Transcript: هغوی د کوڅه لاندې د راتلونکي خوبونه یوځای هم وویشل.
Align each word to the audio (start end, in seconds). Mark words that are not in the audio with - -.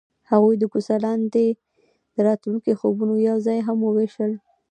هغوی 0.31 0.55
د 0.59 0.63
کوڅه 0.71 0.95
لاندې 1.05 1.45
د 2.15 2.17
راتلونکي 2.27 2.71
خوبونه 2.79 3.13
یوځای 3.29 3.59
هم 3.67 3.77
وویشل. 3.83 4.31